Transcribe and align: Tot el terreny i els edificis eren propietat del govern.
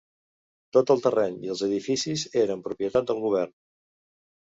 Tot 0.77 0.93
el 0.93 1.03
terreny 1.03 1.37
i 1.45 1.53
els 1.57 1.63
edificis 1.69 2.25
eren 2.47 2.67
propietat 2.71 3.11
del 3.15 3.25
govern. 3.31 3.59